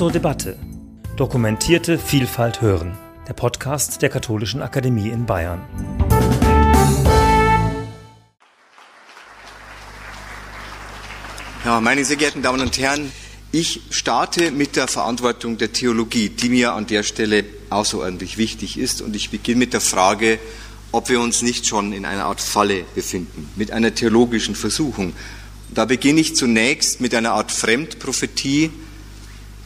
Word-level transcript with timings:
zur 0.00 0.10
Debatte. 0.10 0.56
Dokumentierte 1.16 1.98
Vielfalt 1.98 2.62
hören. 2.62 2.96
Der 3.28 3.34
Podcast 3.34 4.00
der 4.00 4.08
Katholischen 4.08 4.62
Akademie 4.62 5.10
in 5.10 5.26
Bayern. 5.26 5.60
Ja, 11.66 11.82
meine 11.82 12.02
sehr 12.06 12.16
geehrten 12.16 12.40
Damen 12.40 12.62
und 12.62 12.78
Herren, 12.78 13.12
ich 13.52 13.82
starte 13.90 14.50
mit 14.52 14.76
der 14.76 14.88
Verantwortung 14.88 15.58
der 15.58 15.74
Theologie, 15.74 16.30
die 16.30 16.48
mir 16.48 16.72
an 16.72 16.86
der 16.86 17.02
Stelle 17.02 17.44
außerordentlich 17.68 18.38
wichtig 18.38 18.78
ist. 18.78 19.02
Und 19.02 19.14
ich 19.14 19.28
beginne 19.28 19.58
mit 19.58 19.74
der 19.74 19.82
Frage, 19.82 20.38
ob 20.92 21.10
wir 21.10 21.20
uns 21.20 21.42
nicht 21.42 21.66
schon 21.66 21.92
in 21.92 22.06
einer 22.06 22.24
Art 22.24 22.40
Falle 22.40 22.84
befinden, 22.94 23.50
mit 23.54 23.70
einer 23.70 23.94
theologischen 23.94 24.54
Versuchung. 24.54 25.12
Da 25.68 25.84
beginne 25.84 26.22
ich 26.22 26.36
zunächst 26.36 27.02
mit 27.02 27.14
einer 27.14 27.32
Art 27.32 27.52
Fremdprophetie. 27.52 28.70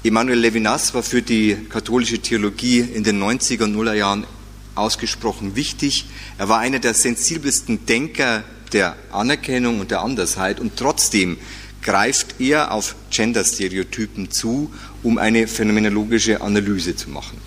Emanuel 0.06 0.38
Levinas 0.38 0.92
war 0.92 1.02
für 1.02 1.22
die 1.22 1.56
katholische 1.70 2.18
Theologie 2.18 2.80
in 2.80 3.04
den 3.04 3.22
90er 3.22 3.64
und 3.64 3.72
Nuller 3.72 3.94
Jahren 3.94 4.26
ausgesprochen 4.74 5.56
wichtig. 5.56 6.04
Er 6.36 6.50
war 6.50 6.58
einer 6.58 6.78
der 6.78 6.92
sensibelsten 6.92 7.86
Denker 7.86 8.44
der 8.74 8.96
Anerkennung 9.12 9.80
und 9.80 9.90
der 9.90 10.02
Andersheit 10.02 10.60
und 10.60 10.76
trotzdem 10.76 11.38
greift 11.80 12.38
er 12.38 12.72
auf 12.72 12.96
Gender-Stereotypen 13.10 14.30
zu, 14.30 14.70
um 15.02 15.16
eine 15.16 15.48
phänomenologische 15.48 16.42
Analyse 16.42 16.94
zu 16.94 17.08
machen. 17.08 17.38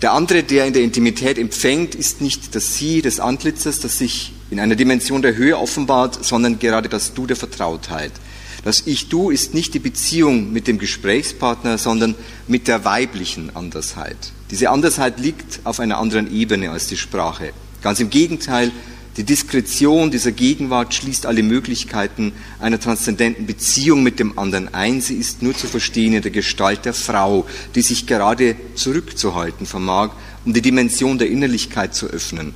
Der 0.00 0.14
andere, 0.14 0.44
der 0.44 0.64
in 0.64 0.72
der 0.72 0.82
Intimität 0.82 1.36
empfängt, 1.36 1.94
ist 1.94 2.22
nicht 2.22 2.54
das 2.54 2.76
Sie 2.76 3.02
des 3.02 3.20
Antlitzes, 3.20 3.80
das 3.80 3.98
sich 3.98 4.32
in 4.50 4.60
einer 4.60 4.76
Dimension 4.76 5.20
der 5.20 5.36
Höhe 5.36 5.58
offenbart, 5.58 6.24
sondern 6.24 6.58
gerade 6.58 6.88
das 6.88 7.12
Du 7.12 7.26
der 7.26 7.36
Vertrautheit. 7.36 8.12
Das 8.68 8.82
Ich-Du 8.84 9.30
ist 9.30 9.54
nicht 9.54 9.72
die 9.72 9.78
Beziehung 9.78 10.52
mit 10.52 10.66
dem 10.66 10.78
Gesprächspartner, 10.78 11.78
sondern 11.78 12.14
mit 12.48 12.68
der 12.68 12.84
weiblichen 12.84 13.56
Andersheit. 13.56 14.18
Diese 14.50 14.68
Andersheit 14.68 15.18
liegt 15.18 15.60
auf 15.64 15.80
einer 15.80 15.96
anderen 15.96 16.30
Ebene 16.30 16.70
als 16.70 16.86
die 16.86 16.98
Sprache. 16.98 17.54
Ganz 17.80 17.98
im 17.98 18.10
Gegenteil, 18.10 18.70
die 19.16 19.24
Diskretion 19.24 20.10
dieser 20.10 20.32
Gegenwart 20.32 20.92
schließt 20.92 21.24
alle 21.24 21.42
Möglichkeiten 21.42 22.34
einer 22.60 22.78
transzendenten 22.78 23.46
Beziehung 23.46 24.02
mit 24.02 24.18
dem 24.18 24.38
anderen 24.38 24.74
ein. 24.74 25.00
Sie 25.00 25.14
ist 25.14 25.40
nur 25.40 25.54
zu 25.54 25.66
verstehen 25.66 26.12
in 26.12 26.20
der 26.20 26.30
Gestalt 26.30 26.84
der 26.84 26.92
Frau, 26.92 27.46
die 27.74 27.80
sich 27.80 28.06
gerade 28.06 28.54
zurückzuhalten 28.74 29.64
vermag, 29.64 30.10
um 30.44 30.52
die 30.52 30.60
Dimension 30.60 31.16
der 31.16 31.30
Innerlichkeit 31.30 31.94
zu 31.94 32.08
öffnen. 32.08 32.52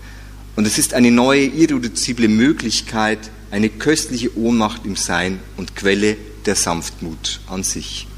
Und 0.57 0.67
es 0.67 0.77
ist 0.77 0.93
eine 0.93 1.11
neue, 1.11 1.47
irreduzible 1.47 2.29
Möglichkeit, 2.29 3.31
eine 3.53 3.69
köstliche 3.69 4.37
Ohnmacht 4.37 4.87
im 4.87 4.97
Sein 4.97 5.39
und 5.59 5.77
Quelle 5.77 6.17
der 6.47 6.57
Sanftmut 6.57 7.41
an 7.47 7.63
sich. 7.63 8.09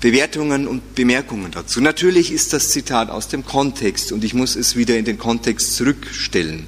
Bewertungen 0.00 0.66
und 0.66 0.96
Bemerkungen 0.96 1.52
dazu. 1.52 1.80
Natürlich 1.80 2.32
ist 2.32 2.52
das 2.52 2.70
Zitat 2.70 3.08
aus 3.08 3.28
dem 3.28 3.46
Kontext 3.46 4.10
und 4.10 4.24
ich 4.24 4.34
muss 4.34 4.56
es 4.56 4.74
wieder 4.74 4.98
in 4.98 5.04
den 5.04 5.18
Kontext 5.18 5.76
zurückstellen. 5.76 6.66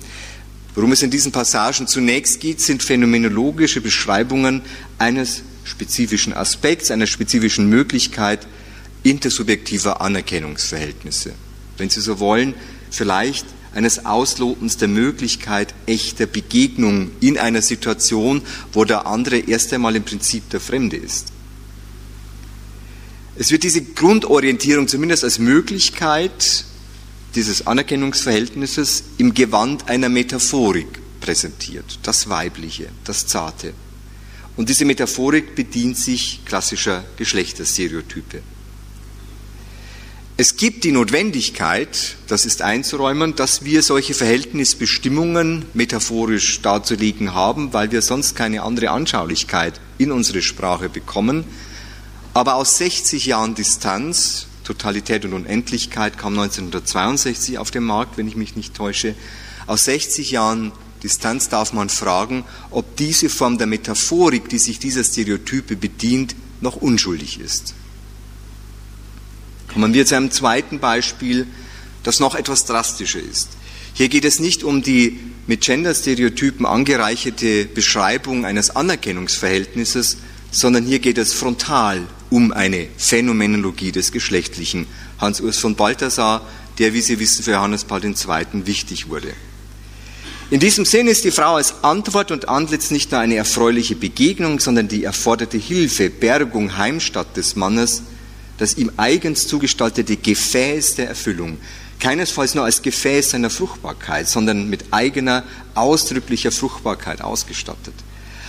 Worum 0.77 0.93
es 0.93 1.03
in 1.03 1.11
diesen 1.11 1.33
Passagen 1.33 1.89
zunächst 1.89 2.39
geht, 2.39 2.61
sind 2.61 2.85
phänomenologische 2.85 3.81
Beschreibungen 3.81 4.63
eines 4.97 5.43
spezifischen 5.65 6.33
Aspekts, 6.33 6.93
einer 6.93 7.09
spezifischen 7.09 7.69
Möglichkeit 7.69 8.47
intersubjektiver 9.03 10.01
Anerkennungsverhältnisse. 10.01 11.33
Wenn 11.79 11.91
Sie 11.91 12.01
so 12.01 12.21
wollen, 12.21 12.55
vielleicht 12.91 13.45
eines 13.75 14.05
Auslotens 14.07 14.77
der 14.77 14.89
Möglichkeit 14.89 15.75
echter 15.87 16.27
Begegnung 16.27 17.11
in 17.21 17.39
einer 17.39 17.63
Situation, 17.63 18.43
wo 18.73 18.85
der 18.85 19.07
andere 19.07 19.39
erst 19.39 19.73
einmal 19.73 19.97
im 19.97 20.05
Prinzip 20.05 20.49
der 20.51 20.61
Fremde 20.61 20.97
ist. 20.97 21.33
Es 23.37 23.51
wird 23.53 23.63
diese 23.63 23.83
Grundorientierung 23.83 24.89
zumindest 24.89 25.23
als 25.23 25.39
Möglichkeit 25.39 26.65
dieses 27.35 27.67
Anerkennungsverhältnisses 27.67 29.05
im 29.19 29.33
Gewand 29.33 29.89
einer 29.89 30.09
Metaphorik 30.09 30.99
präsentiert, 31.21 32.01
das 32.03 32.29
Weibliche, 32.29 32.89
das 33.05 33.27
Zarte. 33.27 33.75
Und 34.57 34.69
diese 34.69 34.85
Metaphorik 34.85 35.55
bedient 35.55 35.97
sich 35.97 36.41
klassischer 36.45 37.05
Geschlechterstereotype. 37.17 38.43
Es 40.41 40.55
gibt 40.55 40.85
die 40.85 40.93
Notwendigkeit, 40.93 42.17
das 42.29 42.47
ist 42.47 42.63
einzuräumen, 42.63 43.35
dass 43.35 43.65
wir 43.65 43.83
solche 43.83 44.15
Verhältnisbestimmungen 44.15 45.65
metaphorisch 45.75 46.63
darzulegen 46.63 47.35
haben, 47.35 47.73
weil 47.73 47.91
wir 47.91 48.03
sonst 48.03 48.37
keine 48.37 48.63
andere 48.63 48.91
Anschaulichkeit 48.91 49.81
in 49.99 50.13
unsere 50.13 50.41
Sprache 50.41 50.89
bekommen, 50.89 51.43
aber 52.35 52.55
aus 52.55 52.79
60 52.79 53.27
Jahren 53.27 53.57
Distanz, 53.57 54.47
Totalität 54.63 55.25
und 55.25 55.33
Unendlichkeit 55.33 56.19
kam 56.19 56.39
1962 56.39 57.59
auf 57.59 57.73
den 57.73 57.83
Markt, 57.83 58.17
wenn 58.17 58.29
ich 58.29 58.37
mich 58.37 58.55
nicht 58.55 58.75
täusche, 58.75 59.17
aus 59.67 59.87
60 59.87 60.31
Jahren 60.31 60.71
Distanz 61.03 61.49
darf 61.49 61.73
man 61.73 61.89
fragen, 61.89 62.45
ob 62.71 62.97
diese 62.97 63.29
Form 63.29 63.59
der 63.59 63.67
Metaphorik, 63.67 64.49
die 64.49 64.59
sich 64.59 64.79
dieser 64.79 65.03
Stereotype 65.03 65.75
bedient, 65.75 66.37
noch 66.61 66.77
unschuldig 66.77 67.41
ist. 67.41 67.75
Kommen 69.73 69.95
wir 69.95 70.07
zu 70.07 70.17
einem 70.17 70.31
zweiten 70.31 70.79
Beispiel, 70.79 71.47
das 72.03 72.21
noch 72.21 72.35
etwas 72.35 72.65
drastischer 72.65 73.21
ist. 73.21 73.51
Hier 73.95 74.09
geht 74.09 74.25
es 74.25 74.41
nicht 74.41 74.65
um 74.65 74.83
die 74.83 75.19
mit 75.47 75.63
Gender-Stereotypen 75.63 76.67
angereicherte 76.67 77.65
Beschreibung 77.65 78.45
eines 78.45 78.71
Anerkennungsverhältnisses, 78.71 80.19
sondern 80.51 80.85
hier 80.85 80.99
geht 80.99 81.19
es 81.19 81.33
frontal 81.33 82.07
um 82.31 82.53
eine 82.53 82.89
Phänomenologie 82.97 83.93
des 83.93 84.13
Geschlechtlichen. 84.13 84.87
Hans-Urs 85.19 85.59
von 85.59 85.75
Balthasar, 85.75 86.47
der, 86.79 86.93
wie 86.95 87.01
Sie 87.01 87.19
wissen, 87.19 87.43
für 87.43 87.53
Johannes 87.53 87.85
Paul 87.85 88.05
II. 88.05 88.15
wichtig 88.67 89.09
wurde. 89.09 89.33
In 90.51 90.61
diesem 90.61 90.85
Sinn 90.85 91.09
ist 91.09 91.25
die 91.25 91.31
Frau 91.31 91.57
als 91.57 91.83
Antwort 91.83 92.31
und 92.31 92.49
Antlitz 92.49 92.91
nicht 92.91 93.11
nur 93.11 93.21
eine 93.21 93.37
erfreuliche 93.37 93.97
Begegnung, 93.97 94.61
sondern 94.61 94.89
die 94.89 95.05
erforderte 95.05 95.59
Hilfe, 95.59 96.09
Bergung, 96.09 96.79
Heimstatt 96.79 97.37
des 97.37 97.57
Mannes, 97.57 98.03
das 98.59 98.77
ihm 98.77 98.93
eigens 98.97 99.47
zugestaltete 99.47 100.17
Gefäß 100.17 100.97
der 100.97 101.09
Erfüllung, 101.09 101.59
keinesfalls 102.01 102.55
nur 102.55 102.65
als 102.65 102.83
Gefäß 102.83 103.31
seiner 103.31 103.51
Fruchtbarkeit, 103.51 104.29
sondern 104.29 104.69
mit 104.69 104.93
eigener, 104.93 105.45
ausdrücklicher 105.75 106.53
Fruchtbarkeit 106.53 107.23
ausgestattet 107.23 107.95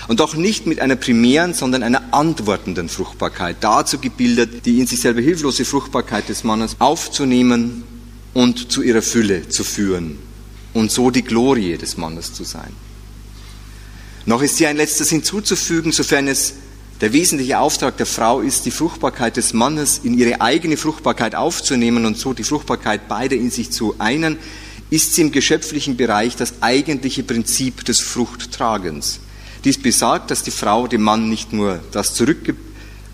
und 0.09 0.22
auch 0.22 0.34
nicht 0.34 0.66
mit 0.66 0.80
einer 0.80 0.96
primären, 0.96 1.53
sondern 1.53 1.84
einer 1.84 2.14
antwortenden 2.14 2.90
Fruchtbarkeit, 2.90 3.58
dazu 3.62 4.00
gebildet, 4.00 4.66
die 4.66 4.80
in 4.80 4.88
sich 4.88 5.00
selber 5.00 5.22
hilflose 5.22 5.66
Fruchtbarkeit 5.66 6.28
des 6.30 6.44
Mannes 6.44 6.76
aufzunehmen 6.80 7.84
und 8.34 8.72
zu 8.72 8.81
ihrer 8.81 9.03
Fülle 9.03 9.47
zu 9.50 9.64
führen 9.64 10.18
und 10.74 10.91
so 10.91 11.12
die 11.12 11.22
Glorie 11.22 11.78
des 11.78 11.96
Mannes 11.97 12.34
zu 12.34 12.44
sein. 12.44 12.74
Noch 14.26 14.41
ist 14.41 14.58
hier 14.58 14.70
ein 14.70 14.78
letztes 14.78 15.09
hinzuzufügen, 15.09 15.91
sofern 15.91 16.28
es 16.28 16.56
der 17.01 17.13
wesentliche 17.13 17.59
Auftrag 17.59 17.95
der 17.97 18.05
Frau 18.05 18.41
ist, 18.41 18.65
die 18.65 18.71
Fruchtbarkeit 18.71 19.37
des 19.37 19.53
Mannes 19.53 20.01
in 20.03 20.17
ihre 20.17 20.41
eigene 20.41 20.75
Fruchtbarkeit 20.75 21.33
aufzunehmen 21.33 22.05
und 22.05 22.17
so 22.17 22.33
die 22.33 22.43
Fruchtbarkeit 22.43 23.07
beider 23.07 23.37
in 23.37 23.51
sich 23.51 23.71
zu 23.71 23.95
einen, 23.99 24.37
ist 24.89 25.15
sie 25.15 25.21
im 25.21 25.31
geschöpflichen 25.31 25.95
Bereich 25.95 26.35
das 26.35 26.61
eigentliche 26.61 27.23
Prinzip 27.23 27.85
des 27.85 27.99
Fruchttragens. 27.99 29.19
Dies 29.63 29.81
besagt, 29.81 30.31
dass 30.31 30.43
die 30.43 30.51
Frau 30.51 30.87
dem 30.87 31.01
Mann 31.01 31.29
nicht 31.29 31.53
nur 31.53 31.79
das 31.91 32.13
zurückgibt, 32.15 32.61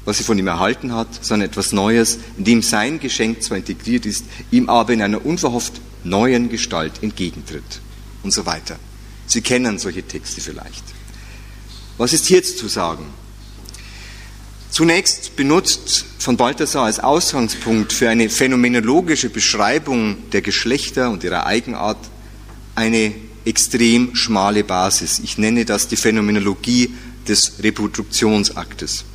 was 0.06 0.18
sie 0.18 0.24
von 0.24 0.38
ihm 0.38 0.48
erhalten 0.48 0.94
hat, 0.94 1.08
sondern 1.22 1.50
etwas 1.50 1.72
Neues, 1.72 2.20
in 2.38 2.44
dem 2.44 2.62
sein 2.62 3.00
Geschenk 3.00 3.42
zwar 3.44 3.58
integriert 3.58 4.06
ist, 4.06 4.26
ihm 4.52 4.70
aber 4.70 4.94
in 4.94 5.02
einer 5.02 5.26
unverhofft 5.26 5.74
neuen 6.04 6.50
Gestalt 6.50 7.02
entgegentritt 7.02 7.82
und 8.24 8.32
so 8.32 8.46
weiter. 8.46 8.78
Sie 9.28 9.42
kennen 9.42 9.80
solche 9.80 10.04
Texte 10.04 10.42
vielleicht. 10.42 10.84
Was 11.98 12.14
ist 12.14 12.28
hier 12.28 12.44
zu 12.44 12.68
sagen? 12.68 13.06
Zunächst 14.76 15.38
benutzt 15.38 16.04
von 16.20 16.36
Balthasar 16.36 16.84
als 16.84 17.00
Ausgangspunkt 17.00 17.94
für 17.94 18.10
eine 18.10 18.30
phänomenologische 18.30 19.30
Beschreibung 19.30 20.18
der 20.34 20.42
Geschlechter 20.42 21.12
und 21.12 21.24
ihrer 21.24 21.46
Eigenart 21.46 21.98
eine 22.76 23.16
extrem 23.46 24.14
schmale 24.18 24.66
Basis. 24.66 25.20
Ich 25.24 25.38
nenne 25.38 25.64
das 25.64 25.88
die 25.88 25.96
Phänomenologie 25.96 26.94
des 27.26 27.54
Reproduktionsaktes. 27.64 29.06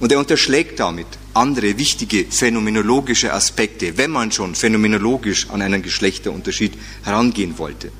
Und 0.00 0.10
er 0.10 0.18
unterschlägt 0.18 0.80
damit 0.80 1.06
andere 1.32 1.78
wichtige 1.78 2.24
phänomenologische 2.28 3.32
Aspekte, 3.32 3.98
wenn 3.98 4.10
man 4.10 4.32
schon 4.32 4.56
phänomenologisch 4.56 5.48
an 5.50 5.62
einen 5.62 5.80
Geschlechterunterschied 5.80 6.72
herangehen 7.04 7.56
wollte. 7.56 7.92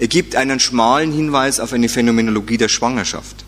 Er 0.00 0.08
gibt 0.08 0.34
einen 0.34 0.58
schmalen 0.58 1.12
Hinweis 1.12 1.60
auf 1.60 1.72
eine 1.72 1.88
Phänomenologie 1.88 2.58
der 2.58 2.68
Schwangerschaft. 2.68 3.44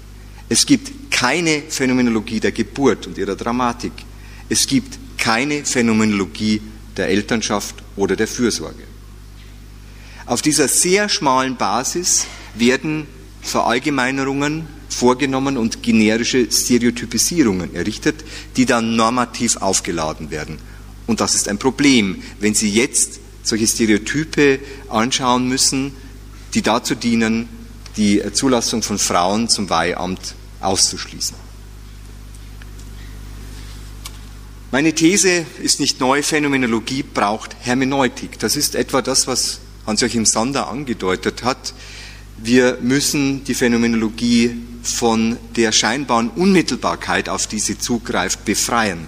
Es 0.49 0.67
gibt 0.67 1.11
keine 1.11 1.63
Phänomenologie 1.69 2.41
der 2.41 2.53
Geburt 2.53 3.07
und 3.07 3.19
ihrer 3.19 3.37
Dramatik. 3.37 3.93
Es 4.49 4.67
gibt 4.67 4.99
keine 5.17 5.65
Phänomenologie 5.65 6.61
der 6.97 7.09
Elternschaft 7.09 7.77
oder 7.97 8.17
der 8.17 8.29
Fürsorge. 8.29 8.83
Auf 10.27 10.43
dieser 10.43 10.69
sehr 10.69 11.09
schmalen 11.09 11.57
Basis 11.57 12.27
werden 12.55 13.07
Verallgemeinerungen 13.43 14.67
vorgenommen 14.89 15.57
und 15.57 15.83
generische 15.83 16.51
Stereotypisierungen 16.51 17.75
errichtet, 17.75 18.25
die 18.57 18.65
dann 18.65 18.97
normativ 18.97 19.57
aufgeladen 19.57 20.31
werden. 20.31 20.59
Und 21.07 21.21
das 21.21 21.35
ist 21.35 21.49
ein 21.49 21.59
Problem, 21.59 22.23
wenn 22.41 22.55
Sie 22.55 22.71
jetzt 22.71 23.21
solche 23.43 23.67
Stereotype 23.67 24.61
anschauen 24.89 25.49
müssen, 25.49 25.93
die 26.55 26.63
dazu 26.63 26.95
dienen, 26.95 27.49
die 27.97 28.23
Zulassung 28.33 28.83
von 28.83 28.99
Frauen 28.99 29.49
zum 29.49 29.71
Weihamt 29.71 30.35
auszuschließen. 30.61 31.37
Meine 34.71 34.93
These 34.93 35.47
ist 35.63 35.79
nicht 35.79 36.01
neu, 36.01 36.23
Phänomenologie 36.23 37.05
braucht 37.05 37.55
Hermeneutik. 37.61 38.41
Das 38.41 38.57
ist 38.57 38.75
etwa 38.75 39.03
das, 39.03 39.29
was 39.29 39.61
Hans-Joachim 39.87 40.27
Sander 40.27 40.69
angedeutet 40.69 41.45
hat. 41.45 41.75
Wir 42.39 42.79
müssen 42.81 43.45
die 43.45 43.55
Phänomenologie 43.55 44.57
von 44.83 45.39
der 45.55 45.71
scheinbaren 45.71 46.29
Unmittelbarkeit, 46.31 47.29
auf 47.29 47.47
die 47.47 47.61
sie 47.61 47.79
zugreift, 47.79 48.45
befreien. 48.45 49.07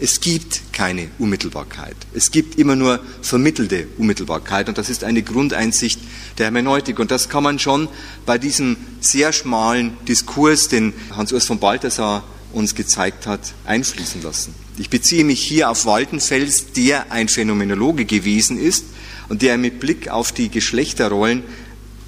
Es 0.00 0.20
gibt 0.20 0.72
keine 0.72 1.08
Unmittelbarkeit. 1.18 1.96
Es 2.14 2.30
gibt 2.30 2.56
immer 2.56 2.76
nur 2.76 3.00
vermittelte 3.20 3.88
Unmittelbarkeit. 3.98 4.68
Und 4.68 4.78
das 4.78 4.90
ist 4.90 5.02
eine 5.02 5.22
Grundeinsicht 5.22 6.00
der 6.38 6.46
Hermeneutik. 6.46 7.00
Und 7.00 7.10
das 7.10 7.28
kann 7.28 7.42
man 7.42 7.58
schon 7.58 7.88
bei 8.24 8.38
diesem 8.38 8.76
sehr 9.00 9.32
schmalen 9.32 9.96
Diskurs, 10.06 10.68
den 10.68 10.92
Hans-Urs 11.16 11.46
von 11.46 11.58
Balthasar 11.58 12.22
uns 12.52 12.74
gezeigt 12.74 13.26
hat, 13.26 13.40
einfließen 13.64 14.22
lassen. 14.22 14.54
Ich 14.78 14.88
beziehe 14.88 15.24
mich 15.24 15.42
hier 15.42 15.68
auf 15.68 15.84
Waldenfels, 15.84 16.72
der 16.72 17.10
ein 17.10 17.28
Phänomenologe 17.28 18.04
gewesen 18.04 18.58
ist 18.58 18.84
und 19.28 19.42
der 19.42 19.58
mit 19.58 19.80
Blick 19.80 20.08
auf 20.08 20.30
die 20.30 20.48
Geschlechterrollen 20.48 21.42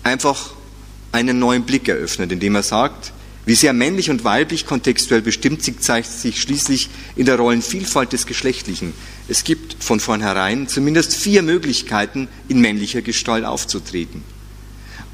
einfach 0.05 0.53
einen 1.13 1.41
neuen 1.41 1.65
Blick 1.65 1.89
eröffnet, 1.89 2.31
indem 2.31 2.55
er 2.55 2.63
sagt, 2.63 3.13
wie 3.47 3.55
sehr 3.55 3.73
männlich 3.73 4.11
und 4.11 4.25
weiblich 4.25 4.67
kontextuell 4.67 5.23
bestimmt 5.23 5.63
sich, 5.63 5.81
zeigt 5.81 6.11
sich 6.11 6.41
schließlich 6.41 6.91
in 7.17 7.27
der 7.27 7.37
Rollenvielfalt 7.37 8.13
des 8.13 8.27
Geschlechtlichen. 8.27 8.93
Es 9.29 9.45
gibt 9.45 9.83
von 9.83 10.01
vornherein 10.01 10.69
zumindest 10.69 11.15
vier 11.15 11.43
Möglichkeiten, 11.43 12.29
in 12.49 12.61
männlicher 12.61 13.03
Gestalt 13.03 13.45
aufzutreten. 13.45 14.23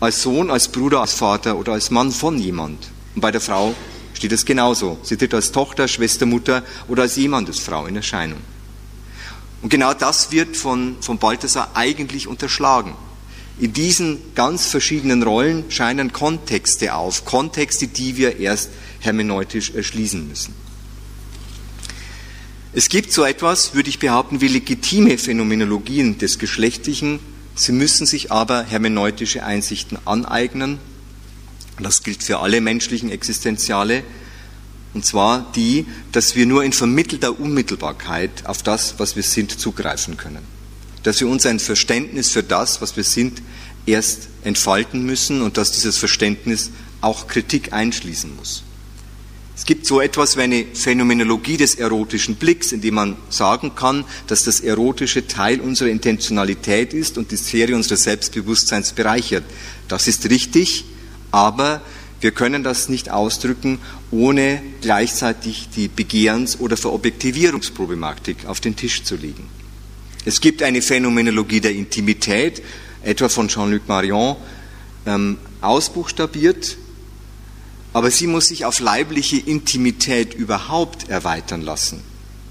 Als 0.00 0.22
Sohn, 0.22 0.50
als 0.50 0.68
Bruder, 0.68 1.00
als 1.00 1.14
Vater 1.14 1.56
oder 1.56 1.72
als 1.72 1.90
Mann 1.90 2.10
von 2.10 2.38
jemand. 2.38 2.88
Und 3.14 3.20
bei 3.20 3.30
der 3.30 3.40
Frau 3.40 3.74
steht 4.12 4.32
es 4.32 4.44
genauso. 4.44 4.98
Sie 5.02 5.16
tritt 5.16 5.32
als 5.32 5.52
Tochter, 5.52 5.88
Schwester, 5.88 6.26
Mutter 6.26 6.62
oder 6.88 7.02
als 7.02 7.16
Jemandesfrau 7.16 7.86
in 7.86 7.96
Erscheinung. 7.96 8.40
Und 9.62 9.70
genau 9.70 9.94
das 9.94 10.32
wird 10.32 10.56
von, 10.56 10.96
von 11.00 11.18
Balthasar 11.18 11.70
eigentlich 11.74 12.28
unterschlagen. 12.28 12.94
In 13.58 13.72
diesen 13.72 14.18
ganz 14.34 14.66
verschiedenen 14.66 15.22
Rollen 15.22 15.70
scheinen 15.70 16.12
Kontexte 16.12 16.94
auf, 16.94 17.24
Kontexte, 17.24 17.88
die 17.88 18.18
wir 18.18 18.38
erst 18.38 18.70
hermeneutisch 19.00 19.70
erschließen 19.70 20.28
müssen. 20.28 20.54
Es 22.74 22.90
gibt 22.90 23.12
so 23.12 23.24
etwas, 23.24 23.72
würde 23.74 23.88
ich 23.88 23.98
behaupten, 23.98 24.42
wie 24.42 24.48
legitime 24.48 25.16
Phänomenologien 25.16 26.18
des 26.18 26.38
Geschlechtlichen. 26.38 27.20
Sie 27.54 27.72
müssen 27.72 28.04
sich 28.04 28.30
aber 28.30 28.62
hermeneutische 28.64 29.42
Einsichten 29.42 29.96
aneignen. 30.04 30.78
Das 31.80 32.02
gilt 32.02 32.22
für 32.22 32.40
alle 32.40 32.60
menschlichen 32.60 33.10
Existenziale. 33.10 34.02
Und 34.92 35.06
zwar 35.06 35.50
die, 35.56 35.86
dass 36.12 36.36
wir 36.36 36.44
nur 36.44 36.62
in 36.62 36.74
vermittelter 36.74 37.40
Unmittelbarkeit 37.40 38.44
auf 38.44 38.62
das, 38.62 38.98
was 38.98 39.16
wir 39.16 39.22
sind, 39.22 39.58
zugreifen 39.58 40.18
können 40.18 40.55
dass 41.06 41.20
wir 41.20 41.28
uns 41.28 41.46
ein 41.46 41.60
Verständnis 41.60 42.30
für 42.32 42.42
das, 42.42 42.82
was 42.82 42.96
wir 42.96 43.04
sind, 43.04 43.40
erst 43.86 44.26
entfalten 44.42 45.06
müssen 45.06 45.40
und 45.40 45.56
dass 45.56 45.70
dieses 45.70 45.98
Verständnis 45.98 46.70
auch 47.00 47.28
Kritik 47.28 47.72
einschließen 47.72 48.34
muss. 48.34 48.64
Es 49.56 49.64
gibt 49.64 49.86
so 49.86 50.00
etwas 50.00 50.36
wie 50.36 50.40
eine 50.42 50.64
Phänomenologie 50.74 51.58
des 51.58 51.76
erotischen 51.76 52.34
Blicks, 52.34 52.72
in 52.72 52.80
dem 52.80 52.94
man 52.94 53.16
sagen 53.28 53.76
kann, 53.76 54.04
dass 54.26 54.42
das 54.42 54.58
Erotische 54.58 55.28
Teil 55.28 55.60
unserer 55.60 55.90
Intentionalität 55.90 56.92
ist 56.92 57.18
und 57.18 57.30
die 57.30 57.36
Sphäre 57.36 57.76
unseres 57.76 58.02
Selbstbewusstseins 58.02 58.90
bereichert. 58.90 59.44
Das 59.86 60.08
ist 60.08 60.28
richtig, 60.28 60.86
aber 61.30 61.82
wir 62.20 62.32
können 62.32 62.64
das 62.64 62.88
nicht 62.88 63.10
ausdrücken, 63.10 63.78
ohne 64.10 64.60
gleichzeitig 64.80 65.68
die 65.76 65.86
Begehrens- 65.86 66.58
oder 66.58 66.76
Verobjektivierungsproblematik 66.76 68.46
auf 68.46 68.58
den 68.58 68.74
Tisch 68.74 69.04
zu 69.04 69.14
legen. 69.14 69.55
Es 70.26 70.40
gibt 70.40 70.64
eine 70.64 70.82
Phänomenologie 70.82 71.60
der 71.60 71.70
Intimität, 71.70 72.60
etwa 73.04 73.28
von 73.28 73.46
Jean-Luc 73.46 73.86
Marion, 73.86 74.34
ähm, 75.06 75.38
ausbuchstabiert, 75.60 76.76
aber 77.92 78.10
sie 78.10 78.26
muss 78.26 78.48
sich 78.48 78.64
auf 78.64 78.80
leibliche 78.80 79.36
Intimität 79.36 80.34
überhaupt 80.34 81.08
erweitern 81.08 81.62
lassen. 81.62 82.02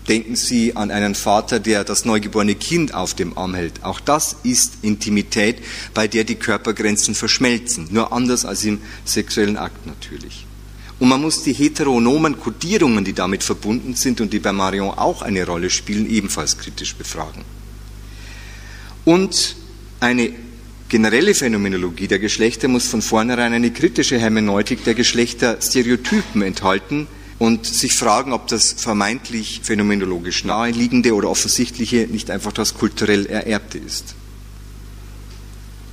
Denken 0.07 0.38
Sie 0.38 0.77
an 0.77 0.89
einen 0.89 1.16
Vater, 1.16 1.60
der 1.60 1.83
das 1.83 2.06
neugeborene 2.06 2.56
Kind 2.56 2.94
auf 2.94 3.13
dem 3.13 3.38
Arm 3.38 3.56
hält. 3.56 3.83
Auch 3.83 4.00
das 4.00 4.38
ist 4.44 4.75
Intimität, 4.81 5.57
bei 5.94 6.07
der 6.07 6.24
die 6.24 6.36
Körpergrenzen 6.36 7.13
verschmelzen. 7.13 7.89
Nur 7.92 8.13
anders 8.13 8.45
als 8.45 8.63
im 8.63 8.80
sexuellen 9.04 9.57
Akt 9.57 9.86
natürlich. 9.86 10.45
Und 11.00 11.10
man 11.10 11.19
muss 11.19 11.44
die 11.44 11.54
heteronomen 11.54 12.39
Kodierungen, 12.39 13.04
die 13.04 13.13
damit 13.13 13.44
verbunden 13.44 13.95
sind 13.95 14.22
und 14.22 14.31
die 14.31 14.39
bei 14.39 14.54
Marion 14.54 14.98
auch 14.98 15.22
eine 15.24 15.45
Rolle 15.45 15.69
spielen, 15.69 16.10
ebenfalls 16.10 16.57
kritisch 16.57 16.95
befragen. 16.95 17.44
Und 19.05 19.55
eine 19.99 20.33
generelle 20.89 21.33
Phänomenologie 21.33 22.07
der 22.07 22.19
Geschlechter 22.19 22.67
muss 22.67 22.87
von 22.87 23.01
vornherein 23.01 23.53
eine 23.53 23.71
kritische 23.71 24.19
Hermeneutik 24.19 24.83
der 24.83 24.95
Geschlechterstereotypen 24.95 26.41
enthalten 26.41 27.07
und 27.37 27.65
sich 27.65 27.93
fragen, 27.93 28.33
ob 28.33 28.47
das 28.47 28.73
vermeintlich 28.73 29.61
phänomenologisch 29.63 30.43
naheliegende 30.43 31.13
oder 31.13 31.29
offensichtliche 31.29 32.07
nicht 32.09 32.31
einfach 32.31 32.51
das 32.51 32.73
kulturell 32.73 33.25
Ererbte 33.25 33.77
ist. 33.77 34.15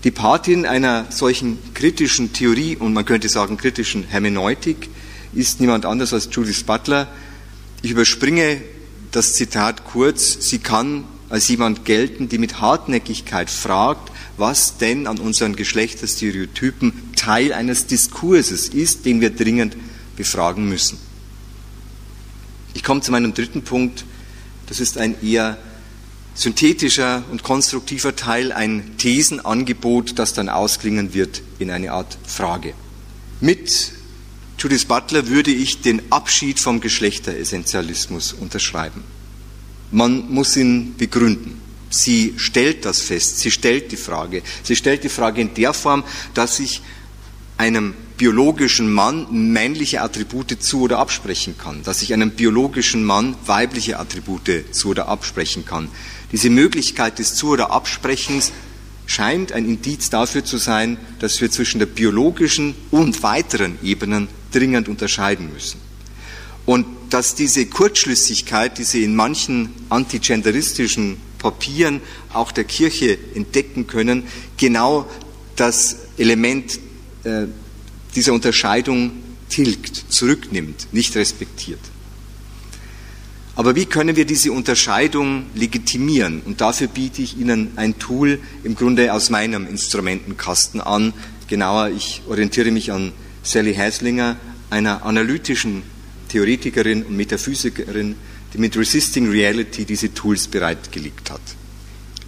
Die 0.05 0.11
Patin 0.11 0.67
einer 0.67 1.07
solchen 1.11 1.59
kritischen 1.75 2.33
Theorie 2.33 2.77
und 2.77 2.93
man 2.93 3.05
könnte 3.05 3.29
sagen 3.29 3.57
kritischen 3.57 4.05
Hermeneutik 4.05 4.89
ist 5.33 5.61
niemand 5.61 5.87
anders 5.87 6.13
als 6.13 6.29
Judith 6.31 6.65
Butler. 6.65 7.09
Ich 7.83 7.93
überspringe 7.93 8.61
das 9.13 9.35
Zitat 9.35 9.85
kurz. 9.85 10.49
Sie 10.49 10.59
kann 10.59 11.05
als 11.33 11.49
jemand 11.49 11.87
gelten, 11.87 12.29
die 12.29 12.37
mit 12.37 12.61
Hartnäckigkeit 12.61 13.49
fragt, 13.49 14.13
was 14.37 14.77
denn 14.77 15.07
an 15.07 15.19
unseren 15.19 15.57
Geschlechterstereotypen 15.57 16.93
Teil 17.17 17.55
eines 17.55 17.87
Diskurses 17.87 18.69
ist, 18.69 19.07
den 19.07 19.23
wir 19.23 19.31
dringend 19.31 19.75
befragen 20.15 20.69
müssen. 20.69 20.99
Ich 22.75 22.85
komme 22.85 23.01
zu 23.01 23.13
meinem 23.13 23.33
dritten 23.33 23.63
Punkt. 23.63 24.05
Das 24.67 24.79
ist 24.79 24.99
ein 24.99 25.15
eher 25.23 25.57
synthetischer 26.35 27.25
und 27.31 27.43
konstruktiver 27.43 28.15
Teil, 28.15 28.53
ein 28.53 28.99
Thesenangebot, 28.99 30.19
das 30.19 30.35
dann 30.35 30.51
ausklingen 30.51 31.15
wird 31.15 31.41
in 31.59 31.71
eine 31.71 31.93
Art 31.93 32.19
Frage. 32.27 32.75
Mit 33.41 33.93
Judith 34.59 34.85
Butler 34.85 35.29
würde 35.29 35.51
ich 35.51 35.81
den 35.81 36.03
Abschied 36.13 36.61
vom 36.61 36.83
Geschlechteressentialismus 36.83 38.35
unterschreiben. 38.35 39.03
Man 39.93 40.33
muss 40.33 40.57
ihn 40.57 40.95
begründen. 40.97 41.61
Sie 41.91 42.35
stellt 42.39 42.87
das 42.87 43.03
fest, 43.03 43.39
sie 43.39 43.51
stellt 43.51 43.93
die 43.93 43.97
Frage. 43.97 44.43
Sie 44.63 44.75
stellt 44.75 45.05
die 45.05 45.11
Frage 45.11 45.43
in 45.43 45.55
der 45.55 45.75
Form, 45.75 46.05
dass 46.33 46.59
ich 46.59 46.81
einem 47.59 47.95
biologischen 48.17 48.91
Mann 48.91 49.27
männliche 49.53 50.01
Attribute 50.01 50.57
zu 50.63 50.83
oder 50.83 50.99
absprechen 50.99 51.59
kann, 51.59 51.83
dass 51.83 52.03
ich 52.03 52.15
einem 52.15 52.31
biologischen 52.31 53.05
Mann 53.05 53.37
weibliche 53.45 53.99
Attribute 53.99 54.65
zu 54.73 54.89
oder 54.89 55.09
absprechen 55.09 55.67
kann. 55.67 55.89
Diese 56.33 56.49
Möglichkeit 56.49 57.19
des 57.19 57.35
Zu- 57.35 57.51
oder 57.51 57.71
Absprechens 57.71 58.53
scheint 59.07 59.53
ein 59.53 59.67
Indiz 59.67 60.09
dafür 60.09 60.45
zu 60.45 60.57
sein, 60.57 60.97
dass 61.19 61.41
wir 61.41 61.51
zwischen 61.51 61.79
der 61.79 61.87
biologischen 61.87 62.75
und 62.91 63.23
weiteren 63.23 63.79
Ebenen 63.83 64.29
dringend 64.53 64.89
unterscheiden 64.89 65.53
müssen. 65.53 65.82
Und 66.65 66.87
dass 67.11 67.35
diese 67.35 67.67
Kurzschlüssigkeit, 67.67 68.79
die 68.79 68.85
Sie 68.85 69.05
in 69.05 69.17
manchen 69.17 69.71
antigenderistischen 69.89 71.17
Papieren 71.39 72.01
auch 72.33 72.53
der 72.53 72.65
Kirche 72.65 73.19
entdecken 73.35 73.87
können, 73.87 74.25
genau 74.57 75.09
das 75.57 75.97
Element 76.17 76.79
äh, 77.25 77.47
dieser 78.15 78.33
Unterscheidung 78.33 79.13
tilgt, 79.49 80.05
zurücknimmt, 80.09 80.89
nicht 80.93 81.15
respektiert. 81.17 81.81
Aber 83.55 83.75
wie 83.75 83.85
können 83.85 84.17
wir 84.17 84.25
diese 84.25 84.51
Unterscheidung 84.53 85.45
legitimieren? 85.55 86.41
Und 86.47 86.63
dafür 86.63 86.87
biete 86.87 87.21
ich 87.21 87.37
Ihnen 87.37 87.73
ein 87.77 87.99
Tool 87.99 88.41
im 88.65 88.75
Grunde 88.75 89.13
aus 89.13 89.29
meinem 89.29 89.67
Instrumentenkasten 89.67 90.81
an. 90.81 91.13
Genauer, 91.49 91.91
ich 91.91 92.23
orientiere 92.27 92.71
mich 92.71 92.93
an 92.93 93.13
Sally 93.43 93.75
Haslinger, 93.75 94.37
einer 94.71 95.05
analytischen 95.05 95.83
Theoretikerin 96.33 97.03
und 97.03 97.15
Metaphysikerin, 97.15 98.17
die 98.55 98.59
mit 98.59 98.75
Resisting 98.75 99.29
Reality 99.31 99.85
diese 99.85 100.15
Tools 100.15 100.49
bereitgelegt 100.49 101.31
hat. 101.31 101.43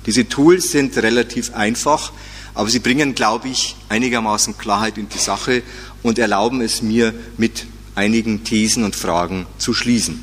Diese 0.04 0.28
Tools 0.28 0.72
sind 0.72 0.96
relativ 0.98 1.54
einfach, 1.54 2.12
aber 2.52 2.68
sie 2.68 2.80
bringen, 2.80 3.14
glaube 3.14 3.48
ich, 3.48 3.76
einigermaßen 3.88 4.58
Klarheit 4.58 4.98
in 4.98 5.08
die 5.08 5.18
Sache 5.18 5.62
und 6.02 6.18
erlauben 6.18 6.60
es 6.60 6.82
mir, 6.82 7.14
mit 7.38 7.64
einigen 7.94 8.44
Thesen 8.44 8.84
und 8.84 8.94
Fragen 8.94 9.46
zu 9.56 9.72
schließen. 9.72 10.22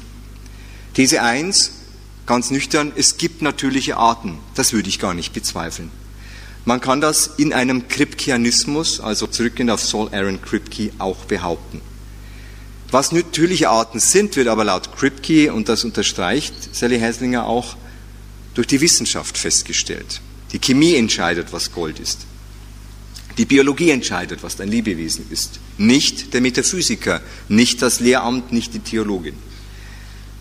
These 0.94 1.24
1, 1.24 1.72
ganz 2.28 2.52
nüchtern, 2.52 2.92
es 2.96 3.18
gibt 3.18 3.42
natürliche 3.42 3.98
Arten. 3.98 4.38
Das 4.54 4.74
würde 4.74 4.90
ich 4.90 5.00
gar 5.00 5.16
nicht 5.16 5.34
bezweifeln. 5.34 5.90
Man 6.66 6.82
kann 6.82 7.02
das 7.02 7.32
in 7.38 7.52
einem 7.54 7.88
Kripkeanismus, 7.88 9.00
also 9.00 9.26
zurückgehend 9.26 9.72
auf 9.72 9.82
Saul 9.82 10.10
Aaron 10.14 10.40
Kripke, 10.40 10.92
auch 11.00 11.26
behaupten. 11.26 11.82
Was 12.92 13.14
natürliche 13.14 13.70
Arten 13.70 14.02
sind, 14.02 14.36
wird 14.36 14.50
aber 14.50 14.66
laut 14.66 14.96
Kripke, 14.98 15.54
und 15.54 15.70
das 15.70 15.86
unterstreicht 15.86 16.76
Sally 16.76 17.00
Haslinger 17.00 17.48
auch, 17.48 17.78
durch 18.54 18.68
die 18.68 18.82
Wissenschaft 18.82 19.38
festgestellt. 19.38 20.20
Die 20.52 20.60
Chemie 20.60 20.96
entscheidet, 20.96 21.54
was 21.54 21.72
Gold 21.72 22.00
ist. 22.00 22.26
Die 23.38 23.46
Biologie 23.46 23.92
entscheidet, 23.92 24.44
was 24.44 24.60
ein 24.60 24.68
Lebewesen 24.68 25.26
ist. 25.30 25.62
Nicht 25.78 26.34
der 26.34 26.42
Metaphysiker, 26.42 27.22
nicht 27.48 27.82
das 27.82 28.02
Lehramt, 28.02 28.52
nicht 28.52 28.74
die 28.74 28.80
Theologin. 28.80 29.36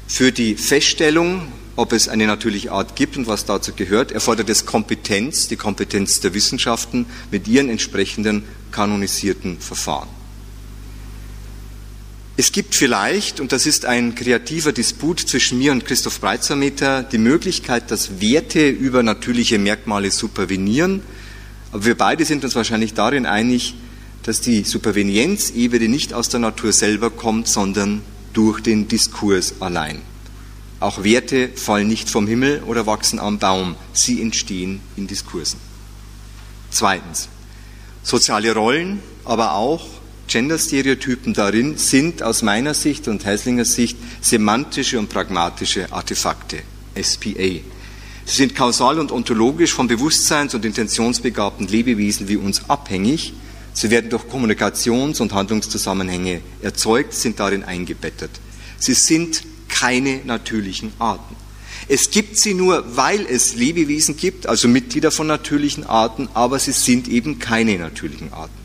Für 0.09 0.33
die 0.33 0.57
Feststellung, 0.57 1.53
ob 1.77 1.93
es 1.93 2.09
eine 2.09 2.27
natürliche 2.27 2.73
Art 2.73 2.97
gibt 2.97 3.17
und 3.17 3.29
was 3.29 3.45
dazu 3.45 3.73
gehört, 3.75 4.11
erfordert 4.11 4.51
es 4.51 4.67
Kompetenz, 4.67 5.47
die 5.47 5.55
Kompetenz 5.55 6.19
der 6.19 6.35
Wissenschaften 6.35 7.07
mit 7.31 7.47
ihren 7.47 7.69
entsprechenden 7.69 8.43
kanonisierten 8.73 9.61
Verfahren. 9.61 10.09
Es 12.41 12.53
gibt 12.53 12.75
vielleicht, 12.75 13.39
und 13.39 13.53
das 13.53 13.67
ist 13.67 13.85
ein 13.85 14.15
kreativer 14.15 14.73
Disput 14.73 15.21
zwischen 15.21 15.59
mir 15.59 15.73
und 15.73 15.85
Christoph 15.85 16.23
Breitsameter, 16.23 17.03
die 17.03 17.19
Möglichkeit, 17.19 17.91
dass 17.91 18.23
Werte 18.23 18.67
über 18.67 19.03
natürliche 19.03 19.59
Merkmale 19.59 20.11
supervenieren. 20.11 21.03
Aber 21.71 21.85
wir 21.85 21.99
beide 21.99 22.25
sind 22.25 22.43
uns 22.43 22.55
wahrscheinlich 22.55 22.95
darin 22.95 23.27
einig, 23.27 23.75
dass 24.23 24.41
die 24.41 24.65
Supervenienzebene 24.65 25.87
nicht 25.87 26.15
aus 26.15 26.31
der 26.31 26.41
Natur 26.41 26.73
selber 26.73 27.11
kommt, 27.11 27.47
sondern 27.47 28.01
durch 28.33 28.61
den 28.61 28.89
Diskurs 28.89 29.57
allein. 29.61 30.01
Auch 30.81 31.05
Werte 31.05 31.51
fallen 31.55 31.89
nicht 31.89 32.09
vom 32.09 32.27
Himmel 32.27 32.63
oder 32.63 32.87
wachsen 32.87 33.19
am 33.19 33.39
Baum, 33.39 33.77
sie 33.93 34.23
entstehen 34.23 34.81
in 34.97 35.07
Diskursen. 35.07 35.61
Zweitens, 36.71 37.29
soziale 38.03 38.55
Rollen, 38.55 39.01
aber 39.27 39.57
auch 39.57 40.00
Gender-Stereotypen 40.31 41.35
darin 41.35 41.77
sind 41.77 42.23
aus 42.23 42.43
meiner 42.43 42.73
Sicht 42.73 43.09
und 43.09 43.27
Heislingers 43.27 43.73
Sicht 43.73 43.99
semantische 44.21 44.97
und 45.01 45.09
pragmatische 45.09 45.93
Artefakte, 45.93 46.59
SPA. 46.95 47.33
Sie 47.33 47.63
sind 48.27 48.55
kausal 48.55 49.01
und 49.01 49.11
ontologisch 49.11 49.75
von 49.75 49.89
bewusstseins- 49.89 50.55
und 50.55 50.65
intentionsbegabten 50.65 51.67
Lebewesen 51.67 52.29
wie 52.29 52.37
uns 52.37 52.71
abhängig. 52.71 53.33
Sie 53.73 53.91
werden 53.91 54.09
durch 54.09 54.23
Kommunikations- 54.29 55.21
und 55.21 55.33
Handlungszusammenhänge 55.33 56.43
erzeugt, 56.63 57.13
sind 57.13 57.41
darin 57.41 57.65
eingebettet. 57.65 58.31
Sie 58.79 58.95
sind 58.95 59.43
keine 59.69 60.21
natürlichen 60.25 60.93
Arten. 61.01 61.35
Es 61.89 62.13
gibt 62.13 62.39
sie 62.39 62.55
nur, 62.55 62.97
weil 62.97 63.27
es 63.29 63.57
Lebewesen 63.57 64.17
gibt, 64.17 64.47
also 64.47 64.69
Mitglieder 64.69 65.11
von 65.11 65.27
natürlichen 65.27 65.85
Arten, 65.85 66.29
aber 66.35 66.61
sie 66.61 66.71
sind 66.71 67.09
eben 67.09 67.41
keine 67.41 67.77
natürlichen 67.79 68.33
Arten. 68.33 68.61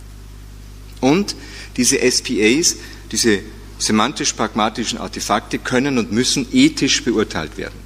Und 1.02 1.36
diese 1.78 2.00
SPAs, 2.00 2.78
diese 3.12 3.40
semantisch-pragmatischen 3.80 5.00
Artefakte 5.00 5.60
können 5.60 5.98
und 5.98 6.12
müssen 6.12 6.48
ethisch 6.52 7.04
beurteilt 7.04 7.58
werden. 7.58 7.80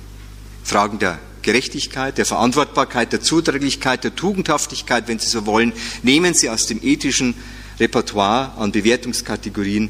Fragen 0.64 1.00
der 1.00 1.20
Gerechtigkeit, 1.42 2.18
der 2.18 2.26
Verantwortbarkeit, 2.26 3.12
der 3.12 3.22
Zuträglichkeit, 3.22 4.04
der 4.04 4.16
Tugendhaftigkeit, 4.16 5.08
wenn 5.08 5.20
Sie 5.20 5.30
so 5.30 5.46
wollen, 5.46 5.74
nehmen 6.04 6.34
Sie 6.34 6.50
aus 6.50 6.68
dem 6.68 6.80
ethischen 6.84 7.34
Repertoire 7.80 8.54
an 8.58 8.72
Bewertungskategorien, 8.72 9.90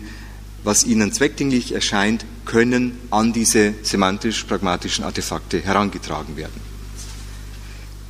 was 0.63 0.85
Ihnen 0.85 1.11
zweckdienlich 1.11 1.73
erscheint, 1.73 2.25
können 2.45 2.97
an 3.09 3.33
diese 3.33 3.73
semantisch-pragmatischen 3.81 5.03
Artefakte 5.03 5.59
herangetragen 5.59 6.37
werden. 6.37 6.68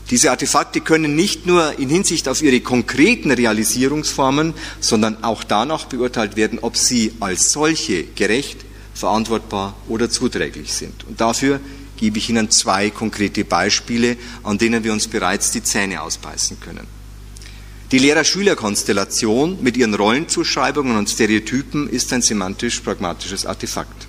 Diese 0.09 0.31
Artefakte 0.31 0.81
können 0.81 1.15
nicht 1.15 1.45
nur 1.45 1.77
in 1.77 1.89
Hinsicht 1.89 2.27
auf 2.27 2.41
ihre 2.41 2.61
konkreten 2.61 3.29
Realisierungsformen, 3.29 4.55
sondern 4.79 5.23
auch 5.23 5.43
danach 5.43 5.85
beurteilt 5.85 6.35
werden, 6.35 6.59
ob 6.59 6.77
sie 6.77 7.13
als 7.19 7.51
solche 7.51 8.05
gerecht, 8.15 8.65
verantwortbar 8.95 9.75
oder 9.87 10.09
zuträglich 10.09 10.73
sind. 10.73 11.05
Und 11.07 11.21
dafür 11.21 11.59
gebe 11.97 12.17
ich 12.17 12.29
Ihnen 12.29 12.49
zwei 12.49 12.89
konkrete 12.89 13.45
Beispiele, 13.45 14.17
an 14.43 14.57
denen 14.57 14.83
wir 14.83 14.93
uns 14.93 15.07
bereits 15.07 15.51
die 15.51 15.63
Zähne 15.63 16.01
ausbeißen 16.01 16.59
können. 16.59 16.87
Die 17.91 17.97
Lehrer-Schüler-Konstellation 17.97 19.57
mit 19.61 19.75
ihren 19.75 19.95
Rollenzuschreibungen 19.95 20.95
und 20.95 21.09
Stereotypen 21.09 21.89
ist 21.89 22.13
ein 22.13 22.21
semantisch-pragmatisches 22.21 23.45
Artefakt. 23.45 24.07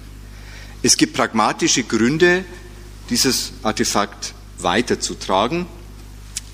Es 0.83 0.97
gibt 0.97 1.15
pragmatische 1.15 1.83
Gründe, 1.83 2.45
dieses 3.09 3.53
Artefakt 3.63 4.35
weiterzutragen. 4.59 5.67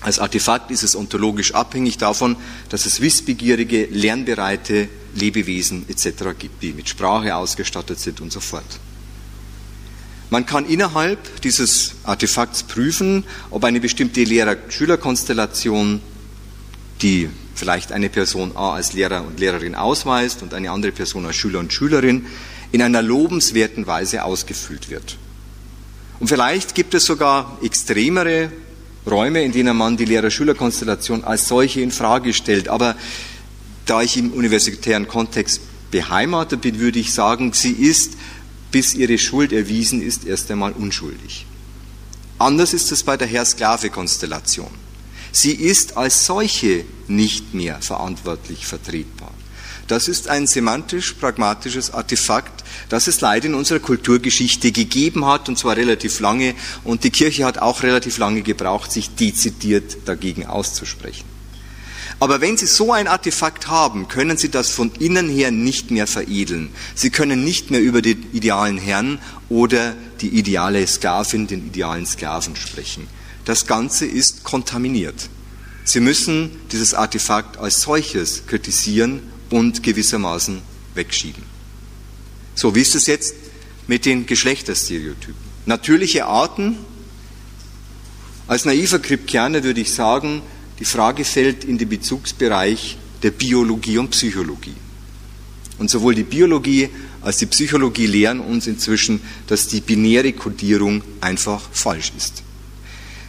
Als 0.01 0.19
Artefakt 0.19 0.69
ist 0.71 0.83
es 0.83 0.95
ontologisch 0.95 1.53
abhängig 1.53 1.97
davon, 1.97 2.35
dass 2.69 2.85
es 2.85 3.01
wissbegierige, 3.01 3.85
lernbereite 3.85 4.87
Lebewesen 5.15 5.85
etc. 5.89 6.37
gibt, 6.37 6.61
die 6.61 6.73
mit 6.73 6.87
Sprache 6.87 7.35
ausgestattet 7.35 7.99
sind 7.99 8.21
und 8.21 8.31
so 8.31 8.39
fort. 8.39 8.79
Man 10.29 10.45
kann 10.45 10.65
innerhalb 10.65 11.41
dieses 11.41 11.93
Artefakts 12.03 12.63
prüfen, 12.63 13.23
ob 13.49 13.63
eine 13.63 13.79
bestimmte 13.79 14.23
Lehrer-Schüler-Konstellation, 14.23 16.01
die 17.01 17.29
vielleicht 17.55 17.91
eine 17.91 18.09
Person 18.09 18.51
A 18.55 18.73
als 18.73 18.93
Lehrer 18.93 19.25
und 19.25 19.39
Lehrerin 19.39 19.73
ausweist 19.73 20.43
und 20.43 20.53
eine 20.53 20.69
andere 20.71 20.91
Person 20.91 21.25
als 21.25 21.37
Schüler 21.37 21.59
und 21.59 21.73
Schülerin, 21.73 22.25
in 22.71 22.81
einer 22.81 23.01
lobenswerten 23.01 23.87
Weise 23.87 24.25
ausgefüllt 24.25 24.89
wird. 24.89 25.17
Und 26.19 26.27
vielleicht 26.27 26.75
gibt 26.75 26.93
es 26.93 27.05
sogar 27.05 27.57
extremere 27.63 28.51
Räume, 29.07 29.43
in 29.43 29.51
denen 29.51 29.77
man 29.77 29.97
die 29.97 30.05
Lehrer-Schüler-Konstellation 30.05 31.23
als 31.23 31.47
solche 31.47 31.81
in 31.81 31.91
Frage 31.91 32.33
stellt. 32.33 32.67
Aber 32.67 32.95
da 33.85 34.01
ich 34.01 34.17
im 34.17 34.31
universitären 34.31 35.07
Kontext 35.07 35.61
beheimatet 35.91 36.61
bin, 36.61 36.79
würde 36.79 36.99
ich 36.99 37.13
sagen, 37.13 37.53
sie 37.53 37.71
ist, 37.71 38.13
bis 38.71 38.93
ihre 38.93 39.17
Schuld 39.17 39.53
erwiesen 39.53 40.01
ist, 40.01 40.25
erst 40.25 40.51
einmal 40.51 40.73
unschuldig. 40.73 41.45
Anders 42.37 42.73
ist 42.73 42.91
es 42.91 43.03
bei 43.03 43.17
der 43.17 43.27
Herr-Sklave-Konstellation. 43.27 44.69
Sie 45.31 45.53
ist 45.53 45.97
als 45.97 46.25
solche 46.25 46.85
nicht 47.07 47.53
mehr 47.53 47.81
verantwortlich 47.81 48.65
vertretbar. 48.65 49.31
Das 49.87 50.09
ist 50.09 50.27
ein 50.27 50.47
semantisch-pragmatisches 50.47 51.93
Artefakt, 51.93 52.65
das 52.89 53.07
es 53.07 53.21
leider 53.21 53.45
in 53.47 53.53
unserer 53.53 53.79
Kulturgeschichte 53.79 54.73
gegeben 54.73 55.25
hat, 55.25 55.47
und 55.47 55.57
zwar 55.57 55.77
relativ 55.77 56.19
lange. 56.19 56.55
Und 56.83 57.05
die 57.05 57.09
Kirche 57.09 57.45
hat 57.45 57.57
auch 57.57 57.83
relativ 57.83 58.17
lange 58.17 58.41
gebraucht, 58.41 58.91
sich 58.91 59.15
dezidiert 59.15 59.97
dagegen 60.05 60.45
auszusprechen. 60.45 61.23
Aber 62.19 62.41
wenn 62.41 62.57
Sie 62.57 62.65
so 62.65 62.91
ein 62.91 63.07
Artefakt 63.07 63.67
haben, 63.67 64.07
können 64.07 64.37
Sie 64.37 64.49
das 64.49 64.71
von 64.71 64.91
innen 64.99 65.29
her 65.29 65.51
nicht 65.51 65.91
mehr 65.91 66.07
veredeln. 66.07 66.69
Sie 66.95 67.09
können 67.09 67.43
nicht 67.43 67.69
mehr 67.71 67.81
über 67.81 68.01
den 68.01 68.31
idealen 68.33 68.79
Herrn 68.79 69.19
oder 69.49 69.95
die 70.19 70.29
ideale 70.29 70.85
Sklavin, 70.87 71.47
den 71.47 71.67
idealen 71.67 72.05
Sklaven 72.05 72.55
sprechen. 72.55 73.07
Das 73.45 73.67
Ganze 73.67 74.05
ist 74.05 74.43
kontaminiert. 74.43 75.29
Sie 75.83 76.01
müssen 76.01 76.49
dieses 76.71 76.93
Artefakt 76.93 77.57
als 77.57 77.81
solches 77.81 78.47
kritisieren 78.47 79.21
und 79.49 79.83
gewissermaßen 79.83 80.61
wegschieben. 80.95 81.43
So, 82.55 82.75
wie 82.75 82.81
ist 82.81 82.95
es 82.95 83.07
jetzt 83.07 83.35
mit 83.87 84.05
den 84.05 84.25
Geschlechterstereotypen? 84.25 85.47
Natürliche 85.65 86.25
Arten. 86.25 86.77
Als 88.47 88.65
naiver 88.65 88.99
Kripkianer 88.99 89.63
würde 89.63 89.81
ich 89.81 89.93
sagen, 89.93 90.41
die 90.79 90.85
Frage 90.85 91.25
fällt 91.25 91.65
in 91.65 91.77
den 91.77 91.89
Bezugsbereich 91.89 92.97
der 93.23 93.31
Biologie 93.31 93.97
und 93.97 94.11
Psychologie. 94.11 94.75
Und 95.77 95.89
sowohl 95.89 96.15
die 96.15 96.23
Biologie 96.23 96.89
als 97.21 97.37
die 97.37 97.45
Psychologie 97.47 98.05
lehren 98.05 98.39
uns 98.39 98.67
inzwischen, 98.67 99.19
dass 99.47 99.67
die 99.67 99.81
binäre 99.81 100.31
Kodierung 100.33 101.03
einfach 101.19 101.61
falsch 101.71 102.13
ist. 102.15 102.43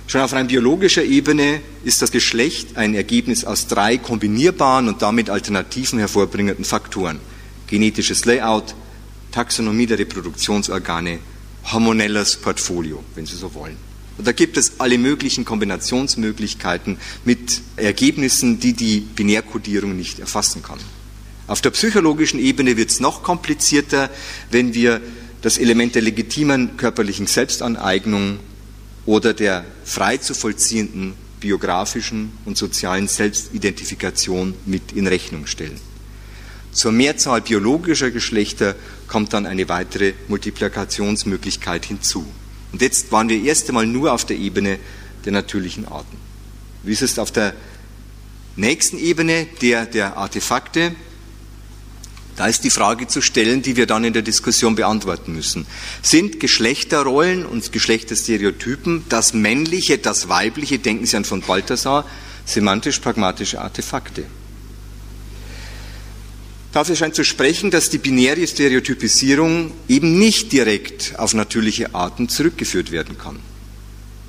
Schon 0.09 0.23
auf 0.23 0.33
rein 0.33 0.47
biologischer 0.47 1.05
Ebene 1.05 1.61
ist 1.85 2.01
das 2.01 2.11
Geschlecht 2.11 2.79
ein 2.79 2.95
Ergebnis 2.95 3.45
aus 3.45 3.67
drei 3.67 3.99
kombinierbaren 3.99 4.89
und 4.89 5.03
damit 5.03 5.29
Alternativen 5.29 5.99
hervorbringenden 5.99 6.65
Faktoren. 6.65 7.21
Genetisches 7.67 8.25
Layout, 8.25 8.75
Taxonomie 9.33 9.85
der 9.85 9.99
Reproduktionsorgane, 9.99 11.19
hormonelles 11.71 12.37
Portfolio, 12.37 13.05
wenn 13.17 13.27
Sie 13.27 13.37
so 13.37 13.53
wollen. 13.53 13.77
Und 14.17 14.27
da 14.27 14.33
gibt 14.33 14.57
es 14.57 14.81
alle 14.81 14.97
möglichen 14.97 15.45
Kombinationsmöglichkeiten 15.45 16.97
mit 17.27 17.61
Ergebnissen, 17.77 18.61
die 18.61 18.73
die 18.73 19.01
Binärkodierung 19.01 19.95
nicht 19.95 20.21
erfassen 20.21 20.63
kann. 20.63 20.79
Auf 21.49 21.61
der 21.61 21.71
psychologischen 21.71 22.41
Ebene 22.41 22.79
wird 22.79 22.89
es 22.89 23.01
noch 23.01 23.23
komplizierter, 23.23 24.09
wenn 24.51 24.73
wir 24.73 25.03
das 25.43 25.59
Element 25.59 25.97
der 25.97 26.03
legitimen 26.03 26.79
körperlichen 26.79 27.27
Selbstaneignung 27.27 28.39
oder 29.09 29.33
der 29.33 29.65
frei 29.87 30.19
zu 30.19 30.35
vollziehenden 30.35 31.15
biografischen 31.41 32.31
und 32.45 32.59
sozialen 32.59 33.09
Selbstidentifikation 33.09 34.53
mit 34.67 34.93
in 34.93 35.07
Rechnung 35.07 35.47
stellen. 35.47 35.81
Zur 36.73 36.93
Mehrzahl 36.93 37.41
biologischer 37.41 38.11
Geschlechter 38.11 38.77
kommt 39.07 39.33
dann 39.33 39.47
eine 39.47 39.67
weitere 39.71 40.13
Multiplikationsmöglichkeit 40.29 41.87
hinzu. 41.87 42.27
Und 42.71 42.83
jetzt 42.83 43.11
waren 43.11 43.31
wir 43.31 43.43
erst 43.43 43.71
einmal 43.71 43.87
nur 43.87 44.13
auf 44.13 44.27
der 44.27 44.37
Ebene 44.37 44.79
der 45.25 45.33
natürlichen 45.33 45.89
Arten. 45.89 46.19
Wie 46.83 46.93
ist 46.93 47.01
es 47.01 47.19
auf 47.19 47.33
der 47.33 47.55
nächsten 48.57 48.99
Ebene, 48.99 49.47
der 49.63 49.87
der 49.87 50.19
Artefakte? 50.19 50.95
Da 52.39 52.47
ist 52.47 52.63
die 52.63 52.71
Frage 52.71 53.09
zu 53.09 53.21
stellen, 53.21 53.63
die 53.63 53.75
wir 53.75 53.87
dann 53.87 54.05
in 54.05 54.13
der 54.13 54.23
Diskussion 54.23 54.77
beantworten 54.77 55.33
müssen. 55.33 55.67
Sind 56.03 56.39
Geschlechterrollen 56.39 57.45
und 57.45 57.73
Geschlechterstereotypen 57.73 59.07
das 59.09 59.35
männliche, 59.35 59.99
das 59.99 60.29
weibliche, 60.29 60.79
denken 60.79 61.05
Sie 61.05 61.17
an 61.17 61.25
von 61.25 61.41
Balthasar, 61.41 62.05
semantisch-pragmatische 62.45 63.61
Artefakte? 63.61 64.25
Dafür 66.73 66.95
scheint 66.95 67.17
zu 67.17 67.25
sprechen, 67.25 67.73
dass 67.73 67.91
die 67.91 67.99
binäre 67.99 68.47
Stereotypisierung 68.47 69.73
eben 69.89 70.17
nicht 70.17 70.53
direkt 70.53 71.19
auf 71.19 71.35
natürliche 71.35 71.93
Arten 71.93 72.29
zurückgeführt 72.29 72.93
werden 72.93 73.19
kann. 73.19 73.41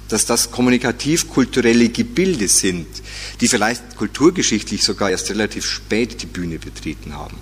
Dass 0.07 0.25
das 0.25 0.49
kommunikativ-kulturelle 0.49 1.89
Gebilde 1.89 2.47
sind, 2.47 2.87
die 3.39 3.47
vielleicht 3.47 3.97
kulturgeschichtlich 3.97 4.83
sogar 4.83 5.11
erst 5.11 5.29
relativ 5.29 5.63
spät 5.67 6.23
die 6.23 6.25
Bühne 6.25 6.57
betreten 6.57 7.13
haben. 7.13 7.37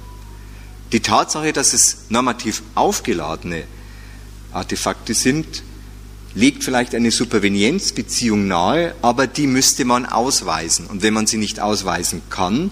Die 0.91 1.01
Tatsache, 1.01 1.51
dass 1.51 1.73
es 1.73 2.05
normativ 2.09 2.61
aufgeladene 2.75 3.63
Artefakte 4.53 5.13
sind, 5.13 5.63
legt 6.33 6.63
vielleicht 6.63 6.95
eine 6.95 7.11
Supervenienzbeziehung 7.11 8.47
nahe, 8.47 8.95
aber 9.01 9.27
die 9.27 9.47
müsste 9.47 9.85
man 9.85 10.05
ausweisen. 10.05 10.87
Und 10.87 11.01
wenn 11.01 11.13
man 11.13 11.27
sie 11.27 11.37
nicht 11.37 11.59
ausweisen 11.59 12.21
kann, 12.29 12.71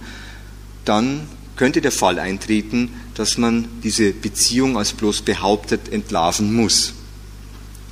dann 0.85 1.27
könnte 1.55 1.81
der 1.81 1.91
Fall 1.91 2.19
eintreten, 2.19 2.89
dass 3.15 3.37
man 3.37 3.67
diese 3.83 4.11
Beziehung 4.11 4.77
als 4.77 4.93
bloß 4.93 5.21
behauptet 5.23 5.91
entlarven 5.91 6.53
muss. 6.53 6.93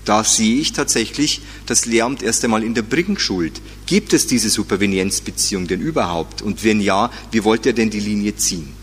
Da 0.06 0.24
sehe 0.24 0.60
ich 0.60 0.74
tatsächlich 0.74 1.42
das 1.66 1.86
Lehramt 1.86 2.24
erst 2.24 2.44
einmal 2.44 2.64
in 2.64 2.74
der 2.74 2.82
Bringschuld. 2.82 3.62
Gibt 3.86 4.14
es 4.14 4.28
diese 4.28 4.50
Supervenienzbeziehung 4.50 5.68
denn 5.68 5.80
überhaupt? 5.80 6.42
Und 6.42 6.64
wenn 6.64 6.82
ja, 6.82 7.10
wie 7.32 7.44
wollt 7.44 7.66
ihr 7.66 7.74
denn 7.74 7.90
die 7.90 8.02
Linie 8.02 8.36
ziehen? 8.36 8.83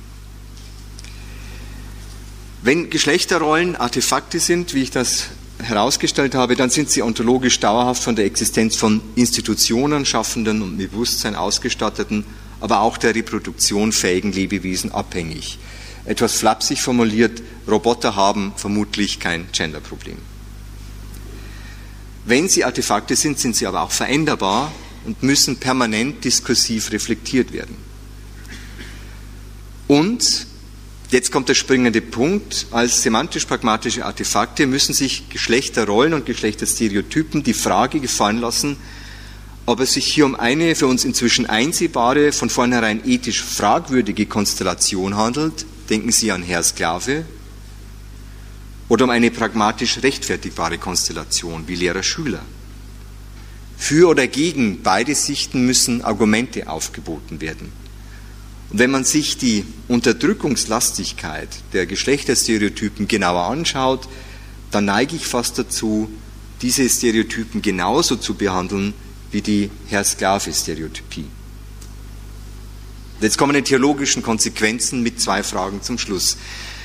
Wenn 2.63 2.91
Geschlechterrollen 2.91 3.75
Artefakte 3.77 4.39
sind, 4.39 4.75
wie 4.75 4.83
ich 4.83 4.91
das 4.91 5.29
herausgestellt 5.63 6.35
habe, 6.35 6.57
dann 6.57 6.69
sind 6.69 6.91
sie 6.91 7.03
ontologisch 7.03 7.59
dauerhaft 7.59 8.03
von 8.03 8.17
der 8.17 8.27
Existenz 8.27 8.77
von 8.77 9.01
Institutionen 9.15 10.05
schaffenden 10.05 10.61
und 10.61 10.77
Bewusstsein 10.77 11.37
ausgestatteten, 11.37 12.25
aber 12.61 12.81
auch 12.81 12.99
der 12.99 13.15
Reproduktion 13.15 13.93
fähigen 13.93 14.33
Lebewesen 14.33 14.93
abhängig. 14.93 15.59
Etwas 16.05 16.35
flapsig 16.35 16.83
formuliert, 16.83 17.43
Roboter 17.67 18.15
haben 18.15 18.53
vermutlich 18.57 19.21
kein 19.21 19.47
Genderproblem. 19.53 20.19
Wenn 22.27 22.49
sie 22.51 22.65
Artefakte 22.65 23.17
sind, 23.17 23.39
sind 23.39 23.57
sie 23.57 23.67
aber 23.67 23.81
auch 23.81 23.91
veränderbar 23.91 24.71
und 25.07 25.23
müssen 25.23 25.57
permanent 25.57 26.25
diskursiv 26.25 26.93
reflektiert 26.93 27.55
werden. 27.55 27.77
Und 29.89 30.50
Jetzt 31.11 31.33
kommt 31.33 31.49
der 31.49 31.57
springende 31.57 32.01
Punkt. 32.01 32.67
Als 32.71 33.03
semantisch-pragmatische 33.03 34.05
Artefakte 34.05 34.69
müssen 34.69 34.95
sich 34.95 35.29
Geschlechterrollen 35.29 36.15
und 36.15 36.25
Geschlechterstereotypen 36.25 37.43
die 37.43 37.53
Frage 37.53 37.99
gefallen 37.99 38.39
lassen, 38.39 38.77
ob 39.67 39.81
es 39.81 39.95
sich 39.95 40.07
hier 40.07 40.25
um 40.25 40.37
eine 40.37 40.77
für 40.77 40.87
uns 40.87 41.05
inzwischen 41.05 41.47
einsehbare, 41.47 42.31
von 42.31 42.49
vornherein 42.49 43.03
ethisch 43.05 43.43
fragwürdige 43.43 44.27
Konstellation 44.27 45.17
handelt, 45.17 45.67
denken 45.89 46.13
Sie 46.13 46.31
an 46.31 46.45
Herr 46.45 46.63
Sklave, 46.63 47.25
oder 48.89 49.05
um 49.05 49.11
eine 49.11 49.33
pragmatisch 49.33 50.03
rechtfertigbare 50.03 50.79
Konstellation 50.79 51.65
wie 51.67 51.75
Lehrer-Schüler. 51.75 52.43
Für 53.77 54.09
oder 54.09 54.29
gegen 54.29 54.83
beide 54.83 55.17
Sichten 55.17 55.67
müssen 55.67 56.05
Argumente 56.05 56.69
aufgeboten 56.69 57.41
werden. 57.41 57.73
Und 58.71 58.79
wenn 58.79 58.91
man 58.91 59.05
sich 59.05 59.37
die 59.37 59.65
Unterdrückungslastigkeit 59.89 61.49
der 61.73 61.87
Geschlechterstereotypen 61.87 63.09
genauer 63.09 63.47
anschaut, 63.47 64.09
dann 64.71 64.85
neige 64.85 65.17
ich 65.17 65.27
fast 65.27 65.59
dazu, 65.59 66.09
diese 66.63 66.89
Stereotypen 66.89 67.63
genauso 67.63 68.17
zu 68.17 68.35
behandeln 68.35 68.95
wie 69.33 69.43
die 69.43 69.71
Herr-Sklave-Stereotypie. 69.89 71.27
Jetzt 73.21 73.39
kommen 73.39 73.55
die 73.55 73.63
theologischen 73.63 74.23
Konsequenzen 74.23 75.03
mit 75.03 75.21
zwei 75.21 75.43
Fragen 75.43 75.83
zum 75.83 75.99
Schluss. 75.99 76.37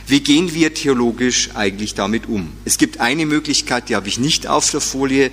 Wie 0.08 0.20
gehen 0.20 0.54
wir 0.54 0.74
theologisch 0.74 1.52
eigentlich 1.56 1.96
damit 1.96 2.28
um? 2.28 2.52
Es 2.66 2.78
gibt 2.78 3.00
eine 3.00 3.26
Möglichkeit, 3.26 3.90
die 3.90 3.96
habe 3.96 4.08
ich 4.08 4.20
nicht 4.20 4.48
auf 4.48 4.70
der 4.70 4.82
Folie, 4.82 5.32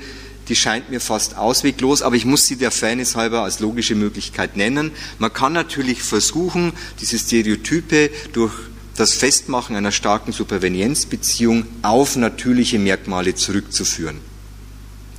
die 0.48 0.56
scheint 0.56 0.90
mir 0.90 1.00
fast 1.00 1.36
ausweglos, 1.36 2.02
aber 2.02 2.16
ich 2.16 2.24
muss 2.24 2.46
sie 2.46 2.56
der 2.56 2.70
Fairness 2.70 3.16
halber 3.16 3.42
als 3.42 3.60
logische 3.60 3.94
Möglichkeit 3.94 4.56
nennen. 4.56 4.90
Man 5.18 5.32
kann 5.32 5.52
natürlich 5.52 6.02
versuchen, 6.02 6.72
diese 7.00 7.18
Stereotype 7.18 8.10
durch 8.32 8.52
das 8.96 9.14
Festmachen 9.14 9.76
einer 9.76 9.92
starken 9.92 10.32
Supervenienzbeziehung 10.32 11.64
auf 11.82 12.16
natürliche 12.16 12.78
Merkmale 12.78 13.34
zurückzuführen. 13.34 14.20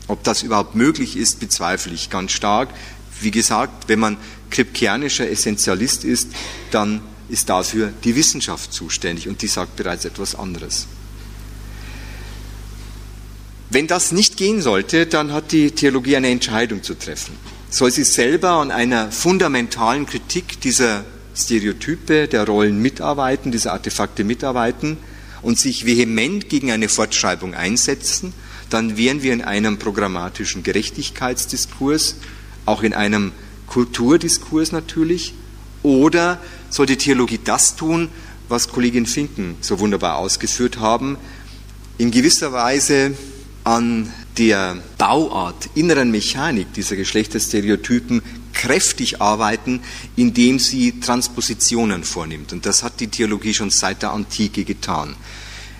Ob 0.07 0.23
das 0.23 0.43
überhaupt 0.43 0.75
möglich 0.75 1.17
ist, 1.17 1.39
bezweifle 1.39 1.93
ich 1.93 2.09
ganz 2.09 2.33
stark. 2.33 2.69
Wie 3.21 3.31
gesagt, 3.31 3.87
wenn 3.87 3.99
man 3.99 4.17
kripkianischer 4.49 5.29
Essentialist 5.29 6.03
ist, 6.03 6.29
dann 6.71 7.01
ist 7.29 7.49
dafür 7.49 7.93
die 8.03 8.15
Wissenschaft 8.15 8.73
zuständig 8.73 9.27
und 9.27 9.41
die 9.41 9.47
sagt 9.47 9.77
bereits 9.77 10.05
etwas 10.05 10.35
anderes. 10.35 10.87
Wenn 13.69 13.87
das 13.87 14.11
nicht 14.11 14.37
gehen 14.37 14.61
sollte, 14.61 15.05
dann 15.05 15.31
hat 15.33 15.51
die 15.51 15.71
Theologie 15.71 16.17
eine 16.17 16.29
Entscheidung 16.29 16.83
zu 16.83 16.93
treffen. 16.93 17.35
Soll 17.69 17.91
sie 17.91 18.03
selber 18.03 18.51
an 18.51 18.69
einer 18.69 19.11
fundamentalen 19.11 20.05
Kritik 20.05 20.61
dieser 20.61 21.05
Stereotype, 21.35 22.27
der 22.27 22.45
Rollen 22.45 22.79
mitarbeiten, 22.79 23.51
dieser 23.51 23.73
Artefakte 23.73 24.23
mitarbeiten 24.23 24.97
und 25.41 25.57
sich 25.57 25.85
vehement 25.85 26.49
gegen 26.49 26.71
eine 26.71 26.89
Fortschreibung 26.89 27.55
einsetzen, 27.55 28.33
dann 28.69 28.97
wären 28.97 29.23
wir 29.23 29.33
in 29.33 29.41
einem 29.41 29.77
programmatischen 29.77 30.63
Gerechtigkeitsdiskurs, 30.63 32.15
auch 32.65 32.83
in 32.83 32.93
einem 32.93 33.31
Kulturdiskurs 33.67 34.71
natürlich, 34.71 35.33
oder 35.81 36.39
soll 36.69 36.85
die 36.85 36.97
Theologie 36.97 37.39
das 37.43 37.75
tun, 37.75 38.09
was 38.49 38.69
Kollegin 38.69 39.05
Finken 39.05 39.55
so 39.61 39.79
wunderbar 39.79 40.17
ausgeführt 40.17 40.79
haben, 40.79 41.17
in 41.97 42.11
gewisser 42.11 42.53
Weise 42.53 43.15
an 43.63 44.11
der 44.37 44.77
Bauart, 44.97 45.69
inneren 45.75 46.11
Mechanik 46.11 46.73
dieser 46.73 46.95
Geschlechterstereotypen 46.95 48.21
kräftig 48.53 49.21
arbeiten, 49.21 49.81
indem 50.15 50.59
sie 50.59 50.99
Transpositionen 50.99 52.03
vornimmt. 52.03 52.53
Und 52.53 52.65
das 52.65 52.83
hat 52.83 52.99
die 52.99 53.07
Theologie 53.07 53.53
schon 53.53 53.69
seit 53.69 54.01
der 54.01 54.11
Antike 54.11 54.63
getan. 54.63 55.15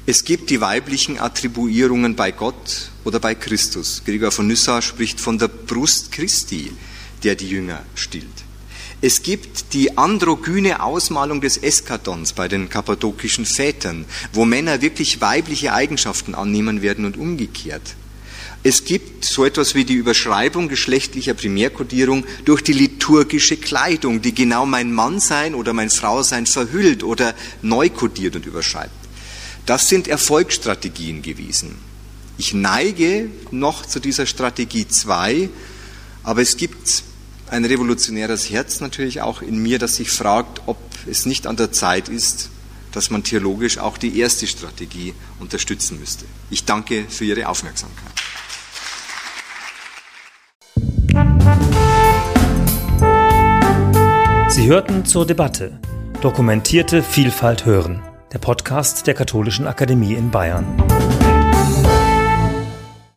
Es 0.05 0.25
gibt 0.25 0.49
die 0.49 0.59
weiblichen 0.59 1.19
Attribuierungen 1.19 2.15
bei 2.15 2.31
Gott 2.31 2.91
oder 3.05 3.19
bei 3.19 3.35
Christus. 3.35 4.01
Gregor 4.05 4.31
von 4.31 4.47
Nyssa 4.47 4.81
spricht 4.81 5.21
von 5.21 5.37
der 5.37 5.47
Brust 5.47 6.11
Christi, 6.11 6.71
der 7.23 7.35
die 7.35 7.47
Jünger 7.47 7.83
stillt. 7.95 8.25
Es 9.05 9.21
gibt 9.21 9.73
die 9.73 9.97
androgyne 9.97 10.81
Ausmalung 10.81 11.41
des 11.41 11.57
Eskatons 11.57 12.31
bei 12.31 12.47
den 12.47 12.69
kappadokischen 12.69 13.45
Vätern, 13.45 14.05
wo 14.31 14.45
Männer 14.45 14.81
wirklich 14.81 15.19
weibliche 15.19 15.73
Eigenschaften 15.73 16.33
annehmen 16.35 16.81
werden 16.81 17.03
und 17.03 17.17
umgekehrt. 17.17 17.81
Es 18.63 18.85
gibt 18.85 19.25
so 19.25 19.43
etwas 19.43 19.75
wie 19.75 19.83
die 19.83 19.95
Überschreibung 19.95 20.69
geschlechtlicher 20.69 21.33
Primärkodierung 21.33 22.23
durch 22.45 22.61
die 22.61 22.71
liturgische 22.71 23.57
Kleidung, 23.57 24.21
die 24.21 24.33
genau 24.33 24.65
mein 24.65 24.93
Mannsein 24.93 25.53
oder 25.53 25.73
mein 25.73 25.89
Frausein 25.89 26.45
verhüllt 26.45 27.03
oder 27.03 27.35
neu 27.61 27.89
kodiert 27.89 28.37
und 28.37 28.45
überschreibt. 28.45 28.95
Das 29.65 29.89
sind 29.89 30.07
Erfolgsstrategien 30.07 31.21
gewesen. 31.21 31.75
Ich 32.37 32.53
neige 32.53 33.29
noch 33.51 33.85
zu 33.85 33.99
dieser 33.99 34.27
Strategie 34.27 34.87
2, 34.87 35.49
aber 36.23 36.41
es 36.41 36.55
gibt 36.55 37.03
ein 37.53 37.65
revolutionäres 37.65 38.49
Herz 38.49 38.81
natürlich 38.81 39.21
auch 39.21 39.41
in 39.41 39.57
mir, 39.59 39.77
das 39.77 39.95
sich 39.95 40.09
fragt, 40.09 40.63
ob 40.65 40.77
es 41.05 41.25
nicht 41.27 41.45
an 41.45 41.55
der 41.55 41.71
Zeit 41.71 42.09
ist, 42.09 42.49
dass 42.91 43.11
man 43.11 43.23
theologisch 43.23 43.77
auch 43.77 43.97
die 43.97 44.19
erste 44.19 44.47
Strategie 44.47 45.13
unterstützen 45.39 45.99
müsste. 45.99 46.25
Ich 46.49 46.65
danke 46.65 47.05
für 47.07 47.25
Ihre 47.25 47.47
Aufmerksamkeit. 47.47 48.11
Sie 54.49 54.67
hörten 54.67 55.05
zur 55.05 55.25
Debatte 55.25 55.79
Dokumentierte 56.21 57.03
Vielfalt 57.03 57.65
hören, 57.65 58.01
der 58.31 58.39
Podcast 58.39 59.05
der 59.07 59.13
Katholischen 59.13 59.67
Akademie 59.67 60.13
in 60.13 60.31
Bayern. 60.31 60.81